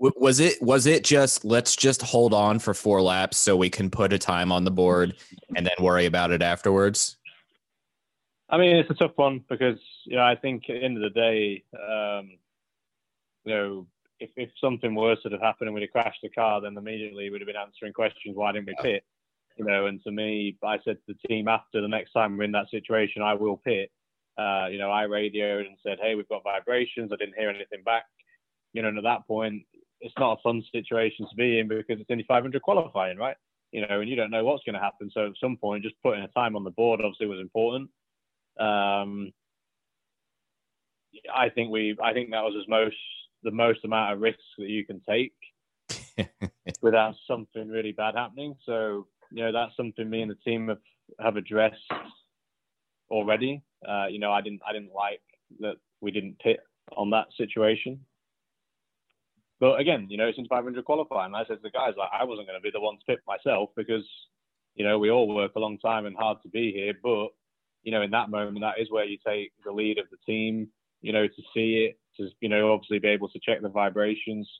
Was 0.00 0.40
it 0.40 0.60
was 0.60 0.86
it 0.86 1.04
just 1.04 1.44
let's 1.44 1.76
just 1.76 2.02
hold 2.02 2.34
on 2.34 2.58
for 2.58 2.74
four 2.74 3.00
laps 3.00 3.36
so 3.36 3.56
we 3.56 3.70
can 3.70 3.88
put 3.88 4.12
a 4.12 4.18
time 4.18 4.50
on 4.50 4.64
the 4.64 4.70
board 4.70 5.14
and 5.54 5.64
then 5.64 5.74
worry 5.78 6.06
about 6.06 6.32
it 6.32 6.42
afterwards? 6.42 7.18
I 8.50 8.58
mean, 8.58 8.74
it's 8.74 8.90
a 8.90 8.94
tough 8.94 9.12
one 9.14 9.44
because 9.48 9.78
you 10.04 10.16
know 10.16 10.24
I 10.24 10.34
think 10.34 10.64
at 10.68 10.72
the 10.72 10.82
end 10.82 10.96
of 10.96 11.02
the 11.02 11.20
day, 11.20 11.62
um, 11.74 12.30
you 13.44 13.54
know, 13.54 13.86
if, 14.18 14.30
if 14.34 14.50
something 14.60 14.92
worse 14.92 15.20
had 15.22 15.30
have 15.32 15.40
happened 15.40 15.68
and 15.68 15.74
we'd 15.74 15.82
have 15.82 15.92
crashed 15.92 16.22
the 16.22 16.30
car, 16.30 16.60
then 16.60 16.76
immediately 16.76 17.30
we'd 17.30 17.40
have 17.40 17.46
been 17.46 17.54
answering 17.54 17.92
questions. 17.92 18.34
Why 18.34 18.50
didn't 18.50 18.66
we 18.66 18.74
pit? 18.82 19.04
You 19.56 19.64
know, 19.64 19.86
and 19.86 20.02
to 20.04 20.10
me, 20.10 20.56
I 20.64 20.78
said 20.84 20.96
to 20.96 21.14
the 21.14 21.28
team 21.28 21.48
after 21.48 21.80
the 21.80 21.88
next 21.88 22.12
time 22.12 22.36
we're 22.36 22.44
in 22.44 22.52
that 22.52 22.70
situation, 22.70 23.22
I 23.22 23.34
will 23.34 23.56
pit. 23.56 23.90
Uh, 24.38 24.66
you 24.70 24.78
know, 24.78 24.90
I 24.90 25.02
radioed 25.02 25.66
and 25.66 25.76
said, 25.82 25.98
"Hey, 26.00 26.14
we've 26.14 26.28
got 26.28 26.42
vibrations." 26.42 27.12
I 27.12 27.16
didn't 27.16 27.38
hear 27.38 27.50
anything 27.50 27.82
back. 27.84 28.04
You 28.72 28.82
know, 28.82 28.88
and 28.88 28.98
at 28.98 29.04
that 29.04 29.26
point, 29.26 29.62
it's 30.00 30.14
not 30.18 30.38
a 30.38 30.42
fun 30.42 30.62
situation 30.72 31.26
to 31.28 31.36
be 31.36 31.58
in 31.58 31.68
because 31.68 32.00
it's 32.00 32.10
only 32.10 32.24
500 32.24 32.60
qualifying, 32.62 33.18
right? 33.18 33.36
You 33.70 33.86
know, 33.86 34.00
and 34.00 34.08
you 34.08 34.16
don't 34.16 34.30
know 34.30 34.44
what's 34.44 34.64
going 34.64 34.74
to 34.74 34.80
happen. 34.80 35.10
So 35.12 35.26
at 35.26 35.32
some 35.40 35.56
point, 35.56 35.84
just 35.84 35.94
putting 36.02 36.24
a 36.24 36.28
time 36.28 36.56
on 36.56 36.64
the 36.64 36.70
board 36.70 37.00
obviously 37.00 37.26
was 37.26 37.40
important. 37.40 37.90
Um, 38.58 39.32
I 41.34 41.48
think 41.50 41.70
we, 41.70 41.96
I 42.02 42.12
think 42.12 42.30
that 42.30 42.42
was 42.42 42.54
as 42.58 42.68
most 42.68 42.96
the 43.42 43.50
most 43.50 43.84
amount 43.84 44.12
of 44.12 44.20
risks 44.20 44.42
that 44.58 44.68
you 44.68 44.84
can 44.84 45.00
take 45.08 45.34
without 46.82 47.14
something 47.26 47.68
really 47.68 47.92
bad 47.92 48.14
happening. 48.14 48.54
So 48.64 49.06
you 49.32 49.42
know, 49.42 49.52
that's 49.52 49.76
something 49.76 50.08
me 50.08 50.22
and 50.22 50.30
the 50.30 50.36
team 50.36 50.68
have 50.68 50.78
have 51.18 51.36
addressed 51.36 51.90
already. 53.10 53.62
Uh, 53.86 54.06
you 54.08 54.18
know, 54.18 54.32
I 54.32 54.40
didn't, 54.40 54.60
I 54.66 54.72
didn't 54.72 54.92
like 54.94 55.20
that 55.60 55.76
we 56.00 56.10
didn't 56.10 56.38
pit 56.38 56.60
on 56.96 57.10
that 57.10 57.26
situation. 57.36 58.00
But 59.60 59.78
again, 59.80 60.06
you 60.10 60.16
know, 60.16 60.30
since 60.34 60.48
500 60.48 60.84
qualifying, 60.84 61.34
I 61.34 61.44
said 61.46 61.56
to 61.56 61.62
the 61.62 61.70
guys, 61.70 61.94
like, 61.96 62.10
I 62.12 62.24
wasn't 62.24 62.48
going 62.48 62.58
to 62.58 62.62
be 62.62 62.72
the 62.72 62.80
one 62.80 62.98
to 62.98 63.04
pick 63.06 63.20
myself 63.26 63.70
because, 63.76 64.04
you 64.74 64.84
know, 64.84 64.98
we 64.98 65.10
all 65.10 65.32
work 65.32 65.52
a 65.54 65.60
long 65.60 65.78
time 65.78 66.06
and 66.06 66.16
hard 66.16 66.38
to 66.42 66.48
be 66.48 66.72
here. 66.72 66.94
But, 67.00 67.28
you 67.84 67.92
know, 67.92 68.02
in 68.02 68.10
that 68.10 68.30
moment, 68.30 68.60
that 68.60 68.80
is 68.80 68.90
where 68.90 69.04
you 69.04 69.18
take 69.24 69.52
the 69.64 69.70
lead 69.70 69.98
of 69.98 70.06
the 70.10 70.16
team, 70.26 70.68
you 71.00 71.12
know, 71.12 71.26
to 71.26 71.42
see 71.54 71.88
it, 71.88 71.98
to, 72.16 72.28
you 72.40 72.48
know, 72.48 72.72
obviously 72.72 72.98
be 72.98 73.08
able 73.08 73.28
to 73.28 73.40
check 73.40 73.62
the 73.62 73.68
vibrations 73.68 74.50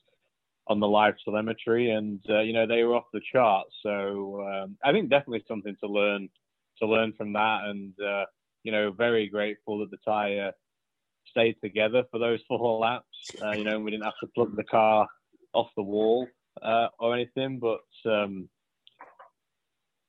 on 0.67 0.79
the 0.79 0.87
live 0.87 1.15
telemetry. 1.23 1.91
And, 1.91 2.19
uh, 2.29 2.41
you 2.41 2.53
know, 2.53 2.65
they 2.65 2.83
were 2.83 2.95
off 2.95 3.05
the 3.13 3.21
charts. 3.31 3.73
So 3.83 4.41
um, 4.41 4.77
I 4.83 4.91
think 4.91 5.09
definitely 5.09 5.43
something 5.47 5.75
to 5.81 5.87
learn, 5.87 6.29
to 6.79 6.87
learn 6.87 7.13
from 7.13 7.33
that. 7.33 7.65
And, 7.65 7.93
uh, 7.99 8.25
you 8.63 8.71
know, 8.71 8.91
very 8.91 9.27
grateful 9.27 9.79
that 9.79 9.91
the 9.91 9.97
tyre 10.05 10.53
stayed 11.29 11.55
together 11.61 12.03
for 12.11 12.19
those 12.19 12.39
four 12.47 12.79
laps. 12.79 13.05
Uh, 13.41 13.51
you 13.51 13.63
know, 13.63 13.79
we 13.79 13.91
didn't 13.91 14.05
have 14.05 14.13
to 14.21 14.27
plug 14.27 14.55
the 14.55 14.63
car 14.63 15.07
off 15.53 15.69
the 15.75 15.83
wall 15.83 16.27
uh, 16.61 16.87
or 16.99 17.13
anything. 17.13 17.59
But 17.59 18.11
um, 18.11 18.49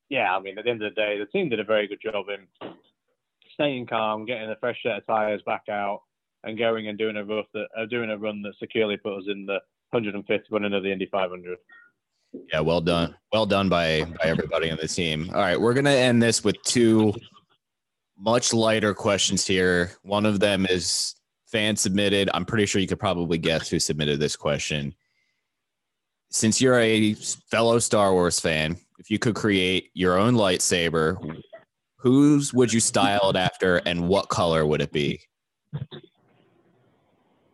yeah, 0.09 0.37
I 0.37 0.41
mean, 0.41 0.59
at 0.59 0.65
the 0.65 0.71
end 0.71 0.83
of 0.83 0.95
the 0.95 1.01
day, 1.01 1.19
the 1.19 1.27
team 1.27 1.49
did 1.49 1.61
a 1.61 1.65
very 1.65 1.89
good 1.89 2.01
job 2.03 2.27
in 2.29 2.71
staying 3.55 3.87
calm, 3.87 4.27
getting 4.27 4.51
a 4.51 4.57
fresh 4.57 4.79
set 4.83 4.99
of 4.99 5.07
tires 5.07 5.43
back 5.47 5.65
out, 5.71 6.01
and 6.43 6.59
going 6.59 6.89
and 6.89 6.99
doing 6.99 7.17
a 7.17 7.25
rough 7.25 7.47
that 7.55 7.67
uh, 7.77 7.87
doing 7.87 8.11
a 8.11 8.19
run 8.19 8.43
that 8.43 8.55
securely 8.59 8.97
put 8.97 9.19
us 9.19 9.25
in 9.29 9.47
the 9.47 9.59
105th 9.95 10.45
running 10.51 10.75
of 10.75 10.83
the 10.83 10.93
Indy 10.93 11.07
500. 11.07 11.57
Yeah, 12.53 12.61
well 12.61 12.81
done. 12.81 13.15
Well 13.33 13.47
done 13.47 13.69
by 13.69 14.05
by 14.05 14.25
everybody 14.29 14.71
on 14.71 14.79
the 14.81 14.89
team. 14.89 15.31
All 15.33 15.41
right, 15.41 15.61
we're 15.61 15.75
gonna 15.75 15.91
end 15.91 16.23
this 16.23 16.43
with 16.43 16.61
two 16.63 17.15
much 18.19 18.53
lighter 18.53 18.95
questions 18.95 19.47
here. 19.47 19.93
One 20.03 20.27
of 20.27 20.41
them 20.41 20.67
is 20.67 21.15
fan 21.47 21.77
submitted. 21.77 22.31
I'm 22.35 22.45
pretty 22.45 22.67
sure 22.67 22.81
you 22.81 22.87
could 22.87 22.99
probably 22.99 23.39
guess 23.39 23.69
who 23.69 23.79
submitted 23.79 24.19
this 24.19 24.37
question. 24.37 24.95
Since 26.31 26.61
you're 26.61 26.81
a 26.81 27.15
fellow 27.51 27.79
Star 27.79 28.13
Wars 28.13 28.41
fan, 28.41 28.77
if 28.99 29.11
you 29.11 29.19
could 29.19 29.37
create 29.37 29.91
your 29.95 30.19
own 30.19 30.35
lightsaber, 30.35 31.17
whose 31.97 32.53
would 32.53 32.73
you 32.73 32.81
style 32.81 33.31
it 33.31 33.37
after 33.37 33.77
and 33.79 34.09
what 34.09 34.29
color 34.29 34.67
would 34.67 34.81
it 34.81 34.91
be? 34.91 35.21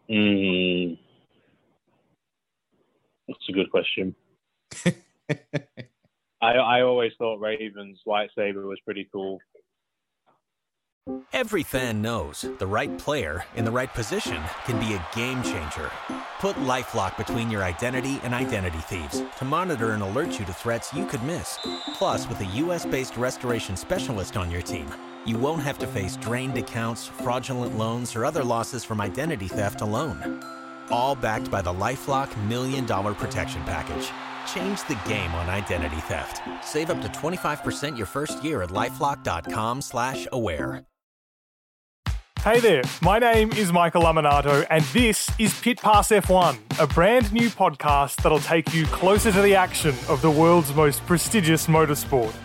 Mm. 0.09 0.99
That's 3.30 3.49
a 3.49 3.52
good 3.52 3.70
question. 3.70 4.14
I 6.42 6.52
I 6.54 6.82
always 6.82 7.12
thought 7.16 7.38
Revan's 7.38 8.00
lightsaber 8.06 8.66
was 8.66 8.80
pretty 8.84 9.08
cool. 9.12 9.38
Every 11.32 11.62
fan 11.62 12.02
knows 12.02 12.44
the 12.58 12.66
right 12.66 12.96
player 12.99 13.44
in 13.56 13.64
the 13.64 13.70
right 13.70 13.92
position 13.94 14.42
can 14.64 14.78
be 14.78 14.94
a 14.94 15.06
game 15.14 15.42
changer. 15.42 15.90
Put 16.40 16.56
LifeLock 16.56 17.16
between 17.16 17.50
your 17.50 17.62
identity 17.62 18.20
and 18.22 18.34
identity 18.34 18.78
thieves 18.78 19.22
to 19.38 19.44
monitor 19.44 19.92
and 19.92 20.02
alert 20.02 20.38
you 20.38 20.44
to 20.44 20.52
threats 20.52 20.92
you 20.92 21.06
could 21.06 21.22
miss. 21.22 21.58
Plus, 21.94 22.28
with 22.28 22.40
a 22.40 22.56
US-based 22.66 23.16
restoration 23.16 23.76
specialist 23.76 24.37
on 24.37 24.50
your 24.50 24.62
team, 24.62 24.87
you 25.25 25.38
won't 25.38 25.62
have 25.62 25.78
to 25.78 25.87
face 25.87 26.16
drained 26.16 26.58
accounts, 26.58 27.06
fraudulent 27.06 27.76
loans, 27.78 28.14
or 28.16 28.25
other 28.25 28.44
losses 28.44 28.84
from 28.84 29.00
identity 29.00 29.49
theft 29.49 29.80
alone. 29.80 30.42
All 30.90 31.14
backed 31.14 31.50
by 31.50 31.62
the 31.62 31.73
LifeLock 31.73 32.30
Million 32.47 32.87
Dollar 32.87 33.14
Protection 33.14 33.62
Package. 33.64 34.11
Change 34.52 34.87
the 34.88 34.99
game 35.09 35.32
on 35.35 35.49
identity 35.49 36.00
theft. 36.02 36.42
Save 36.64 36.90
up 36.90 37.00
to 37.02 37.09
25% 37.09 37.97
your 37.97 38.06
first 38.06 38.44
year 38.44 38.62
at 38.62 38.70
lifelock.com 38.70 39.80
slash 39.80 40.28
aware. 40.32 40.85
Hey 42.42 42.59
there, 42.59 42.80
my 43.02 43.18
name 43.18 43.52
is 43.52 43.70
Michael 43.70 44.00
Lamonato, 44.00 44.66
and 44.70 44.82
this 44.94 45.28
is 45.38 45.61
Pit 45.61 45.78
Pass 45.78 46.09
F1, 46.09 46.56
a 46.80 46.87
brand 46.87 47.30
new 47.35 47.50
podcast 47.50 48.16
that'll 48.23 48.38
take 48.38 48.73
you 48.73 48.87
closer 48.87 49.30
to 49.30 49.42
the 49.42 49.54
action 49.54 49.94
of 50.09 50.23
the 50.23 50.30
world's 50.30 50.75
most 50.75 51.04
prestigious 51.04 51.66
motorsport. 51.66 52.32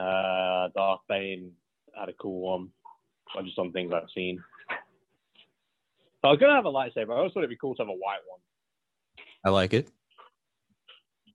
Uh, 0.00 0.68
Darth 0.74 1.00
Bane 1.08 1.52
had 1.98 2.08
a 2.08 2.12
cool 2.14 2.40
one. 2.40 2.70
Or 3.36 3.42
just 3.42 3.54
some 3.54 3.70
things 3.72 3.92
I've 3.94 4.08
seen. 4.14 4.42
So 6.20 6.28
I 6.28 6.30
was 6.30 6.38
gonna 6.40 6.54
have 6.54 6.64
a 6.64 6.72
lightsaber. 6.72 7.10
I 7.12 7.18
always 7.18 7.32
thought 7.32 7.40
it'd 7.40 7.50
be 7.50 7.56
cool 7.56 7.74
to 7.76 7.82
have 7.82 7.88
a 7.88 7.92
white 7.92 8.20
one. 8.28 8.40
I 9.44 9.50
like 9.50 9.72
it. 9.72 9.88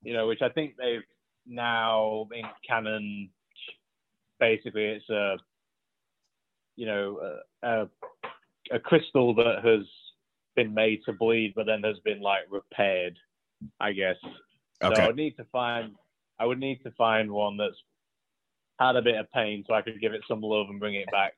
You 0.03 0.13
know, 0.13 0.27
which 0.27 0.41
I 0.41 0.49
think 0.49 0.75
they've 0.77 1.01
now 1.47 2.27
in 2.33 2.43
canon. 2.67 3.29
Basically, 4.39 4.83
it's 4.83 5.09
a 5.09 5.37
you 6.75 6.85
know 6.85 7.39
a, 7.63 7.67
a, 7.67 7.89
a 8.73 8.79
crystal 8.79 9.33
that 9.35 9.63
has 9.63 9.87
been 10.55 10.73
made 10.73 10.99
to 11.05 11.13
bleed, 11.13 11.53
but 11.55 11.65
then 11.65 11.81
has 11.83 11.97
been 12.03 12.21
like 12.21 12.43
repaired. 12.49 13.17
I 13.79 13.93
guess. 13.93 14.17
So 14.81 14.89
Okay. 14.89 15.01
I 15.01 15.07
would 15.07 15.15
need 15.15 15.37
to 15.37 15.45
find. 15.45 15.95
I 16.37 16.45
would 16.45 16.59
need 16.59 16.83
to 16.83 16.91
find 16.91 17.31
one 17.31 17.55
that's 17.55 17.81
had 18.79 18.95
a 18.95 19.01
bit 19.01 19.15
of 19.15 19.31
pain, 19.31 19.63
so 19.67 19.73
I 19.73 19.81
could 19.81 19.99
give 20.01 20.13
it 20.13 20.21
some 20.27 20.41
love 20.41 20.67
and 20.69 20.79
bring 20.79 20.95
it 20.95 21.09
back. 21.11 21.33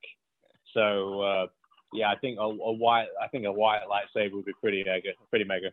So 0.74 1.22
uh, 1.22 1.48
yeah, 1.94 2.10
I 2.10 2.16
think 2.18 2.38
a, 2.40 2.44
a 2.44 2.74
white. 2.74 3.08
I 3.22 3.28
think 3.28 3.46
a 3.46 3.52
white 3.52 3.82
lightsaber 3.90 4.34
would 4.34 4.46
be 4.46 4.54
pretty 4.62 4.84
mega. 4.84 5.10
Pretty 5.30 5.46
mega. 5.46 5.72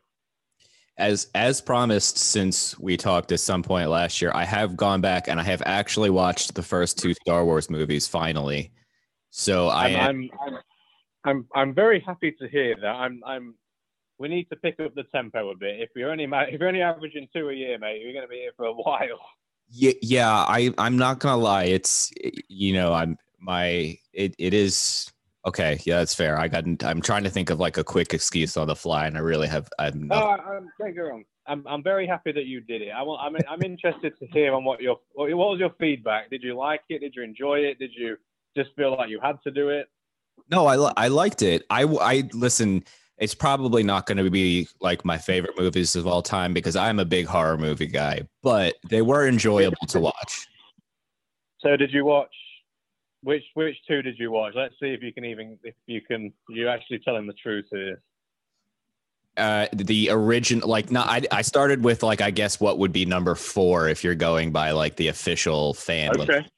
As 0.96 1.28
as 1.34 1.60
promised, 1.60 2.18
since 2.18 2.78
we 2.78 2.96
talked 2.96 3.32
at 3.32 3.40
some 3.40 3.62
point 3.62 3.90
last 3.90 4.22
year, 4.22 4.30
I 4.34 4.44
have 4.44 4.76
gone 4.76 5.00
back 5.00 5.28
and 5.28 5.40
I 5.40 5.42
have 5.42 5.62
actually 5.66 6.10
watched 6.10 6.54
the 6.54 6.62
first 6.62 6.98
two 6.98 7.14
Star 7.14 7.44
Wars 7.44 7.68
movies 7.68 8.06
finally. 8.06 8.72
So 9.30 9.68
I 9.68 9.88
I'm, 9.88 9.98
I'm, 9.98 10.30
I'm, 10.46 10.58
I'm, 11.24 11.48
I'm 11.54 11.74
very 11.74 12.00
happy 12.00 12.32
to 12.32 12.48
hear 12.48 12.76
that. 12.80 12.86
I'm, 12.86 13.20
I'm. 13.26 13.54
We 14.18 14.28
need 14.28 14.44
to 14.50 14.56
pick 14.56 14.78
up 14.78 14.94
the 14.94 15.02
tempo 15.12 15.50
a 15.50 15.56
bit. 15.56 15.80
If 15.80 15.90
you're 15.96 16.12
only, 16.12 16.24
if 16.24 16.60
you're 16.60 16.68
only 16.68 16.82
averaging 16.82 17.26
two 17.34 17.48
a 17.48 17.52
year, 17.52 17.78
mate, 17.78 18.00
you're 18.00 18.12
going 18.12 18.24
to 18.24 18.28
be 18.28 18.36
here 18.36 18.52
for 18.56 18.66
a 18.66 18.72
while. 18.72 19.20
Yeah, 19.70 19.92
yeah. 20.02 20.30
I 20.30 20.72
I'm 20.78 20.96
not 20.96 21.18
gonna 21.18 21.40
lie. 21.40 21.64
It's 21.64 22.12
you 22.48 22.72
know 22.72 22.92
I'm 22.92 23.16
my 23.40 23.98
it, 24.12 24.34
it 24.38 24.54
is 24.54 25.10
okay. 25.46 25.78
Yeah, 25.84 25.98
that's 25.98 26.14
fair. 26.14 26.38
I 26.38 26.48
got. 26.48 26.64
I'm 26.82 27.00
trying 27.00 27.24
to 27.24 27.30
think 27.30 27.50
of 27.50 27.60
like 27.60 27.76
a 27.76 27.84
quick 27.84 28.14
excuse 28.14 28.56
on 28.56 28.68
the 28.68 28.76
fly, 28.76 29.06
and 29.06 29.16
I 29.16 29.20
really 29.20 29.48
have. 29.48 29.68
I'm 29.78 30.08
no, 30.08 30.16
I, 30.16 30.36
I'm, 30.36 30.68
don't 30.78 30.94
get 30.94 31.00
wrong. 31.00 31.24
I'm, 31.46 31.66
I'm 31.66 31.82
very 31.82 32.06
happy 32.06 32.32
that 32.32 32.46
you 32.46 32.60
did 32.60 32.80
it. 32.80 32.90
I 32.90 33.02
want, 33.02 33.20
I'm, 33.20 33.36
I'm 33.50 33.62
interested 33.62 34.18
to 34.18 34.26
hear 34.28 34.54
on 34.54 34.64
what 34.64 34.80
your 34.80 34.98
what 35.12 35.28
was 35.28 35.58
your 35.60 35.74
feedback. 35.78 36.30
Did 36.30 36.42
you 36.42 36.56
like 36.56 36.82
it? 36.88 37.00
Did 37.00 37.14
you 37.14 37.22
enjoy 37.22 37.58
it? 37.58 37.78
Did 37.78 37.90
you 37.94 38.16
just 38.56 38.70
feel 38.76 38.96
like 38.96 39.10
you 39.10 39.20
had 39.22 39.36
to 39.44 39.50
do 39.50 39.68
it? 39.68 39.88
No, 40.50 40.66
I 40.66 40.76
I 40.96 41.08
liked 41.08 41.42
it. 41.42 41.64
I 41.70 41.82
I 41.82 42.28
listen. 42.32 42.84
It's 43.18 43.34
probably 43.34 43.82
not 43.82 44.06
going 44.06 44.18
to 44.18 44.28
be 44.30 44.68
like 44.80 45.04
my 45.04 45.18
favorite 45.18 45.58
movies 45.58 45.94
of 45.94 46.06
all 46.06 46.22
time 46.22 46.52
because 46.52 46.74
I'm 46.74 46.98
a 46.98 47.04
big 47.04 47.26
horror 47.26 47.56
movie 47.56 47.86
guy, 47.86 48.22
but 48.42 48.74
they 48.88 49.02
were 49.02 49.28
enjoyable 49.28 49.86
to 49.88 50.00
watch. 50.00 50.48
So, 51.60 51.76
did 51.76 51.92
you 51.92 52.04
watch 52.04 52.34
which 53.22 53.44
which 53.54 53.76
two 53.88 54.02
did 54.02 54.18
you 54.18 54.30
watch? 54.30 54.54
Let's 54.54 54.74
see 54.80 54.88
if 54.88 55.02
you 55.02 55.12
can 55.12 55.24
even 55.24 55.58
if 55.62 55.74
you 55.86 56.00
can 56.00 56.32
you 56.48 56.68
actually 56.68 56.98
telling 56.98 57.26
the 57.26 57.32
truth 57.34 57.66
here. 57.70 58.02
Uh, 59.36 59.66
the 59.72 60.10
original, 60.12 60.68
like, 60.68 60.92
not. 60.92 61.08
I, 61.08 61.22
I 61.32 61.42
started 61.42 61.82
with 61.82 62.02
like 62.04 62.20
I 62.20 62.30
guess 62.30 62.60
what 62.60 62.78
would 62.78 62.92
be 62.92 63.04
number 63.04 63.34
four 63.34 63.88
if 63.88 64.04
you're 64.04 64.14
going 64.14 64.52
by 64.52 64.70
like 64.70 64.94
the 64.96 65.08
official 65.08 65.74
fan. 65.74 66.20
Okay. 66.20 66.38
List. 66.38 66.50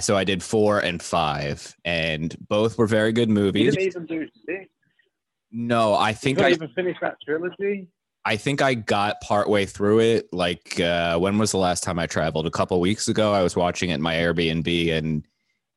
So 0.00 0.16
I 0.16 0.24
did 0.24 0.42
four 0.42 0.80
and 0.80 1.02
five, 1.02 1.74
and 1.84 2.36
both 2.48 2.76
were 2.76 2.86
very 2.86 3.12
good 3.12 3.28
You 3.28 3.34
movies. 3.34 3.74
didn't 3.74 3.88
even 3.88 4.06
do 4.06 4.28
six. 4.46 4.68
No, 5.50 5.94
I 5.94 6.12
think 6.12 6.40
I 6.40 6.50
even 6.50 6.68
finish 6.74 6.96
that 7.00 7.16
trilogy. 7.24 7.88
I 8.24 8.36
think 8.36 8.60
I 8.60 8.74
got 8.74 9.20
partway 9.20 9.66
through 9.66 10.00
it. 10.00 10.28
Like, 10.32 10.80
uh, 10.80 11.16
when 11.18 11.38
was 11.38 11.52
the 11.52 11.58
last 11.58 11.84
time 11.84 11.98
I 11.98 12.06
traveled? 12.06 12.46
A 12.46 12.50
couple 12.50 12.80
weeks 12.80 13.06
ago. 13.06 13.32
I 13.32 13.42
was 13.42 13.54
watching 13.54 13.90
it 13.90 13.94
in 13.94 14.02
my 14.02 14.14
Airbnb 14.14 14.92
and 14.92 15.26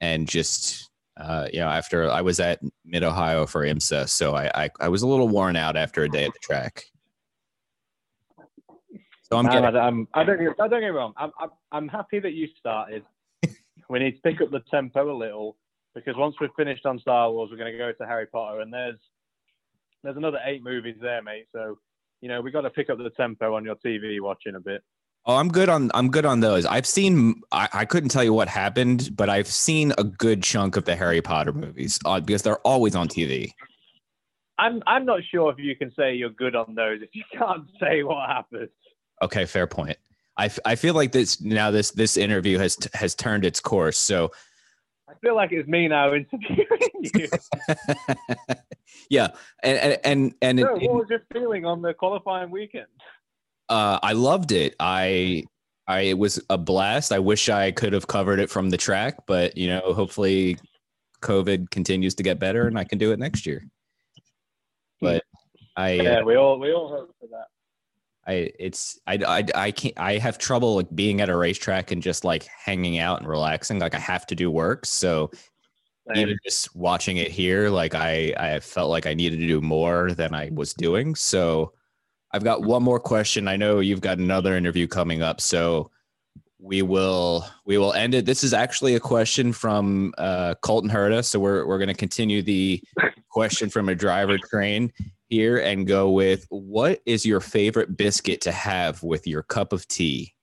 and 0.02 0.28
just 0.28 0.90
uh, 1.18 1.48
you 1.54 1.60
know 1.60 1.68
after 1.68 2.10
I 2.10 2.22
was 2.22 2.40
at 2.40 2.60
Mid 2.86 3.04
Ohio 3.04 3.46
for 3.46 3.62
IMSA, 3.62 4.10
so 4.10 4.36
I, 4.36 4.50
I 4.56 4.70
I 4.80 4.90
was 4.90 5.04
a 5.04 5.08
little 5.08 5.28
worn 5.28 5.56
out 5.56 5.78
after 5.78 6.04
a 6.04 6.10
day 6.10 6.26
at 6.26 6.34
the 6.34 6.40
track. 6.40 6.86
So 9.32 9.38
I'm 9.38 9.46
getting 9.46 9.64
I, 9.64 9.80
I'm, 9.80 10.08
I 10.16 10.24
don't 10.24 10.40
get, 10.40 10.56
I 10.60 10.68
don't 10.68 10.82
get 10.82 10.88
me 10.88 10.88
wrong. 10.88 11.14
I'm, 11.16 11.32
I'm, 11.40 11.50
I'm 11.72 11.88
happy 11.88 12.20
that 12.20 12.34
you 12.34 12.48
started. 12.58 13.04
we 13.90 14.00
need 14.00 14.14
to 14.14 14.22
pick 14.22 14.42
up 14.42 14.50
the 14.50 14.62
tempo 14.72 15.12
a 15.12 15.16
little 15.16 15.56
because 15.94 16.16
once 16.18 16.36
we've 16.42 16.50
finished 16.58 16.88
on 16.88 16.98
Star 16.98 17.32
Wars, 17.32 17.50
we're 17.52 17.58
going 17.58 17.72
to 17.72 17.78
go 17.78 17.92
to 17.92 18.08
Harry 18.08 18.26
Potter, 18.26 18.62
and 18.62 18.74
there's 18.74 19.00
there's 20.04 20.18
another 20.18 20.40
eight 20.46 20.64
movies 20.64 20.96
there, 21.02 21.22
mate. 21.22 21.46
So 21.54 21.78
you 22.22 22.30
know 22.30 22.42
we 22.42 22.52
got 22.52 22.62
to 22.62 22.70
pick 22.70 22.90
up 22.90 22.98
the 22.98 23.10
tempo 23.12 23.56
on 23.56 23.64
your 23.66 23.76
TV 23.76 24.20
watching 24.22 24.56
a 24.56 24.60
bit. 24.60 24.84
Oh, 25.26 25.36
I'm 25.36 25.50
good 25.50 25.70
on 25.70 25.92
I'm 25.94 26.10
good 26.10 26.26
on 26.26 26.40
those. 26.40 26.66
I've 26.66 26.88
seen 26.88 27.42
I, 27.52 27.68
I 27.74 27.86
couldn't 27.86 28.10
tell 28.10 28.24
you 28.24 28.34
what 28.34 28.48
happened, 28.48 29.16
but 29.16 29.30
I've 29.30 29.48
seen 29.48 29.94
a 29.98 30.04
good 30.04 30.44
chunk 30.44 30.76
of 30.76 30.86
the 30.86 30.96
Harry 30.96 31.22
Potter 31.22 31.54
movies 31.54 32.00
uh, 32.06 32.20
because 32.20 32.42
they're 32.42 32.60
always 32.60 32.96
on 32.96 33.08
TV. 33.08 33.52
I'm 34.58 34.82
I'm 34.88 35.06
not 35.06 35.22
sure 35.32 35.52
if 35.52 35.60
you 35.60 35.76
can 35.76 35.92
say 35.98 36.16
you're 36.16 36.30
good 36.30 36.56
on 36.56 36.76
those 36.76 37.02
if 37.02 37.10
you 37.14 37.24
can't 37.38 37.66
say 37.80 38.04
what 38.04 38.30
happened. 38.30 38.70
Okay, 39.22 39.46
fair 39.46 39.68
point. 39.68 39.98
I, 40.38 40.46
f- 40.46 40.60
I 40.64 40.76
feel 40.76 40.94
like 40.94 41.12
this 41.12 41.42
now 41.42 41.70
this 41.70 41.92
this 41.92 42.16
interview 42.16 42.58
has 42.60 42.78
t- 42.78 42.90
has 42.94 43.14
turned 43.14 43.44
its 43.46 43.60
course. 43.60 43.98
So 43.98 44.32
I 45.10 45.14
feel 45.22 45.36
like 45.36 45.52
it's 45.52 45.68
me 45.68 45.88
now 45.88 46.14
interviewing 46.14 46.90
you. 47.02 47.28
yeah, 49.10 49.30
and 49.64 49.98
and 50.04 50.34
and, 50.42 50.60
so, 50.60 50.76
it- 50.76 50.90
what 50.90 50.96
was 51.00 51.08
your 51.10 51.24
feeling 51.34 51.66
on 51.66 51.82
the 51.82 51.94
qualifying 51.94 52.52
weekend? 52.52 52.88
uh, 53.70 54.00
I 54.02 54.14
loved 54.14 54.52
it. 54.52 54.76
I 54.80 55.44
I 55.88 56.02
it 56.02 56.18
was 56.18 56.40
a 56.50 56.58
blast. 56.58 57.12
I 57.12 57.20
wish 57.20 57.50
I 57.50 57.72
could 57.72 57.94
have 57.94 58.08
covered 58.08 58.40
it 58.40 58.50
from 58.50 58.70
the 58.70 58.78
track, 58.78 59.16
but 59.28 59.58
you 59.58 59.68
know, 59.68 59.94
hopefully, 59.94 60.58
COVID 61.22 61.70
continues 61.70 62.16
to 62.16 62.24
get 62.24 62.40
better 62.40 62.68
and 62.68 62.78
I 62.78 62.84
can 62.84 62.98
do 62.98 63.12
it 63.12 63.20
next 63.20 63.46
year. 63.46 63.64
But 65.02 65.24
I 65.76 66.00
uh, 66.00 66.04
Yeah, 66.04 66.22
we 66.24 66.36
all 66.36 66.60
we 66.60 66.72
all 66.74 66.90
hope 66.90 67.16
for 67.20 67.28
that. 67.32 67.48
I 68.28 68.52
it's 68.60 69.00
I, 69.08 69.16
I 69.28 69.44
I 69.56 69.72
can't 69.72 69.98
I 69.98 70.18
have 70.18 70.38
trouble 70.38 70.76
like 70.76 70.94
being 70.94 71.22
at 71.22 71.30
a 71.30 71.36
racetrack 71.36 71.92
and 71.92 72.04
just 72.04 72.24
like 72.24 72.44
hanging 72.44 73.00
out 73.00 73.20
and 73.20 73.28
relaxing. 73.28 73.80
Like 73.80 73.96
I 73.96 74.00
have 74.00 74.28
to 74.28 74.36
do 74.36 74.52
work. 74.52 74.86
So 74.86 75.32
even 76.18 76.38
just 76.44 76.76
watching 76.76 77.18
it 77.18 77.32
here, 77.32 77.70
like 77.70 77.96
I 77.96 78.34
I 78.38 78.60
felt 78.60 78.90
like 78.90 79.06
I 79.06 79.14
needed 79.14 79.40
to 79.40 79.48
do 79.48 79.62
more 79.62 80.12
than 80.12 80.34
I 80.34 80.50
was 80.54 80.74
doing. 80.74 81.16
So 81.16 81.74
I've 82.32 82.44
got 82.44 82.64
one 82.64 82.84
more 82.84 83.00
question. 83.00 83.48
I 83.48 83.58
know 83.58 83.80
you've 83.80 84.02
got 84.02 84.18
another 84.18 84.56
interview 84.56 84.88
coming 84.88 85.22
up. 85.22 85.42
So 85.42 85.92
we 86.60 86.82
will 86.82 87.46
we 87.66 87.78
will 87.78 87.94
end 87.94 88.14
it. 88.14 88.26
This 88.26 88.44
is 88.44 88.54
actually 88.54 88.96
a 88.96 89.00
question 89.00 89.54
from 89.54 90.14
uh, 90.18 90.56
Colton 90.62 90.90
Herta. 90.90 91.24
So 91.24 91.40
we're 91.40 91.66
we're 91.66 91.78
going 91.78 91.88
to 91.88 91.94
continue 91.94 92.42
the 92.42 92.84
question 93.30 93.70
from 93.70 93.90
a 93.90 93.96
driver 93.96 94.38
train 94.38 94.92
here 95.30 95.60
and 95.60 95.88
go 95.88 96.10
with 96.10 96.46
what 96.50 97.02
is 97.06 97.26
your 97.26 97.40
favorite 97.40 97.96
biscuit 97.96 98.42
to 98.42 98.52
have 98.52 99.02
with 99.04 99.26
your 99.26 99.44
cup 99.44 99.72
of 99.72 99.88
tea? 99.88 100.34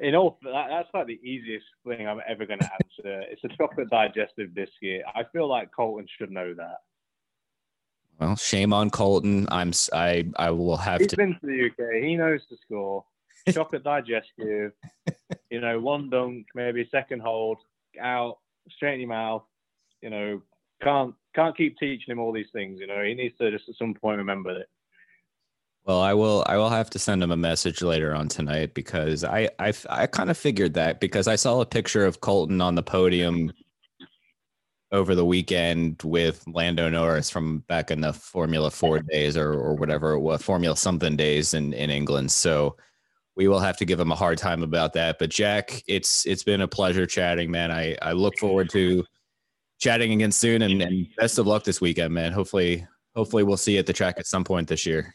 In 0.00 0.14
all, 0.14 0.38
that, 0.42 0.66
that's 0.70 0.88
like 0.94 1.06
the 1.06 1.20
easiest 1.28 1.66
thing 1.86 2.06
I'm 2.06 2.20
ever 2.28 2.46
going 2.46 2.60
to 2.60 2.70
answer. 2.72 3.20
it's 3.30 3.42
a 3.44 3.48
chocolate 3.56 3.90
digestive 3.90 4.54
biscuit. 4.54 5.02
I 5.14 5.24
feel 5.32 5.48
like 5.48 5.70
Colton 5.74 6.06
should 6.18 6.30
know 6.30 6.54
that. 6.54 6.78
Well, 8.20 8.36
shame 8.36 8.72
on 8.72 8.90
Colton. 8.90 9.46
I'm 9.50 9.72
I 9.92 10.24
I 10.36 10.50
will 10.50 10.76
have 10.76 11.00
He's 11.00 11.10
to. 11.10 11.16
been 11.16 11.38
to 11.40 11.46
the 11.46 11.66
UK. 11.66 12.02
He 12.02 12.16
knows 12.16 12.40
the 12.50 12.56
score. 12.64 13.04
Chocolate 13.52 13.84
digestive. 13.84 14.72
You 15.50 15.60
know, 15.60 15.80
one 15.80 16.10
dunk, 16.10 16.46
maybe 16.54 16.88
second 16.90 17.22
hold, 17.22 17.58
out, 18.00 18.38
straight 18.70 18.94
in 18.94 19.00
your 19.00 19.08
mouth. 19.08 19.44
You 20.02 20.10
know, 20.10 20.42
can't 20.82 21.14
can't 21.34 21.56
keep 21.56 21.78
teaching 21.78 22.12
him 22.12 22.18
all 22.18 22.32
these 22.32 22.50
things. 22.52 22.80
You 22.80 22.88
know, 22.88 23.02
he 23.02 23.14
needs 23.14 23.36
to 23.38 23.50
just 23.50 23.68
at 23.68 23.76
some 23.76 23.94
point 23.94 24.18
remember 24.18 24.54
that. 24.54 24.66
Well, 25.88 26.02
I 26.02 26.12
will. 26.12 26.44
I 26.46 26.58
will 26.58 26.68
have 26.68 26.90
to 26.90 26.98
send 26.98 27.22
him 27.22 27.30
a 27.30 27.36
message 27.36 27.80
later 27.80 28.14
on 28.14 28.28
tonight 28.28 28.74
because 28.74 29.24
I 29.24 29.48
I, 29.58 29.72
I 29.88 30.06
kind 30.06 30.30
of 30.30 30.36
figured 30.36 30.74
that 30.74 31.00
because 31.00 31.26
I 31.26 31.36
saw 31.36 31.62
a 31.62 31.66
picture 31.66 32.04
of 32.04 32.20
Colton 32.20 32.60
on 32.60 32.74
the 32.74 32.82
podium 32.82 33.50
over 34.92 35.14
the 35.14 35.24
weekend 35.24 36.02
with 36.04 36.44
Lando 36.46 36.90
Norris 36.90 37.30
from 37.30 37.60
back 37.68 37.90
in 37.90 38.02
the 38.02 38.12
Formula 38.12 38.70
Four 38.70 38.98
days 39.00 39.34
or 39.34 39.54
or 39.54 39.76
whatever 39.76 40.12
it 40.12 40.20
was, 40.20 40.42
Formula 40.42 40.76
something 40.76 41.16
days 41.16 41.54
in 41.54 41.72
in 41.72 41.88
England. 41.88 42.32
So 42.32 42.76
we 43.34 43.48
will 43.48 43.60
have 43.60 43.78
to 43.78 43.86
give 43.86 43.98
him 43.98 44.12
a 44.12 44.16
hard 44.16 44.36
time 44.36 44.62
about 44.62 44.92
that. 44.92 45.18
But 45.18 45.30
Jack, 45.30 45.82
it's 45.88 46.26
it's 46.26 46.44
been 46.44 46.60
a 46.60 46.68
pleasure 46.68 47.06
chatting, 47.06 47.50
man. 47.50 47.72
I 47.72 47.96
I 48.02 48.12
look 48.12 48.36
forward 48.36 48.68
to 48.72 49.06
chatting 49.80 50.12
again 50.12 50.32
soon, 50.32 50.60
and, 50.60 50.82
and 50.82 51.06
best 51.16 51.38
of 51.38 51.46
luck 51.46 51.64
this 51.64 51.80
weekend, 51.80 52.12
man. 52.12 52.32
Hopefully, 52.32 52.86
hopefully 53.16 53.42
we'll 53.42 53.56
see 53.56 53.74
you 53.74 53.78
at 53.78 53.86
the 53.86 53.94
track 53.94 54.16
at 54.18 54.26
some 54.26 54.44
point 54.44 54.68
this 54.68 54.84
year. 54.84 55.14